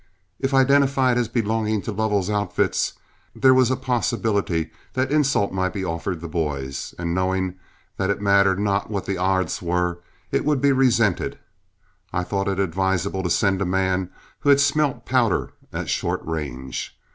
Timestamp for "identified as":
0.51-1.27